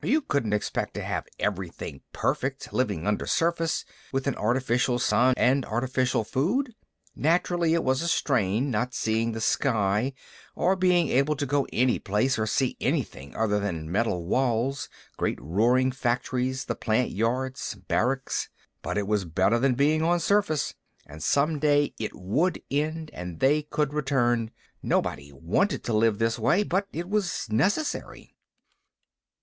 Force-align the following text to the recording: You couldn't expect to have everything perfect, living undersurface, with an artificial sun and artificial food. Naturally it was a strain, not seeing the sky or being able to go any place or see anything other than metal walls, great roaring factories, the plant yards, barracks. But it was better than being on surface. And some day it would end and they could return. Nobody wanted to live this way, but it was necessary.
You 0.03 0.21
couldn't 0.23 0.53
expect 0.53 0.95
to 0.95 1.03
have 1.03 1.27
everything 1.37 2.01
perfect, 2.11 2.73
living 2.73 3.05
undersurface, 3.05 3.85
with 4.11 4.25
an 4.25 4.33
artificial 4.33 4.97
sun 4.97 5.35
and 5.37 5.63
artificial 5.63 6.23
food. 6.23 6.73
Naturally 7.15 7.75
it 7.75 7.83
was 7.83 8.01
a 8.01 8.07
strain, 8.07 8.71
not 8.71 8.95
seeing 8.95 9.33
the 9.33 9.39
sky 9.39 10.13
or 10.55 10.75
being 10.75 11.09
able 11.09 11.35
to 11.35 11.45
go 11.45 11.67
any 11.71 11.99
place 11.99 12.39
or 12.39 12.47
see 12.47 12.75
anything 12.81 13.35
other 13.35 13.59
than 13.59 13.91
metal 13.91 14.25
walls, 14.25 14.89
great 15.17 15.39
roaring 15.39 15.91
factories, 15.91 16.65
the 16.65 16.73
plant 16.73 17.11
yards, 17.11 17.75
barracks. 17.75 18.49
But 18.81 18.97
it 18.97 19.05
was 19.05 19.23
better 19.25 19.59
than 19.59 19.75
being 19.75 20.01
on 20.01 20.19
surface. 20.19 20.73
And 21.05 21.21
some 21.21 21.59
day 21.59 21.93
it 21.99 22.15
would 22.15 22.59
end 22.71 23.11
and 23.13 23.39
they 23.39 23.61
could 23.61 23.93
return. 23.93 24.49
Nobody 24.81 25.31
wanted 25.31 25.83
to 25.83 25.93
live 25.93 26.17
this 26.17 26.39
way, 26.39 26.63
but 26.63 26.87
it 26.91 27.07
was 27.07 27.45
necessary. 27.51 28.33